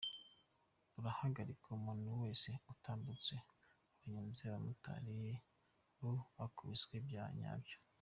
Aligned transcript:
Barahagarika 1.01 1.65
umuntu 1.77 2.09
wese 2.21 2.49
utambutse, 2.73 3.35
abanyonzi 3.93 4.39
n’abamotari 4.43 5.15
bo 5.99 6.11
bakubiswe 6.37 6.95
bya 7.07 7.25
nyabyo. 7.39 7.77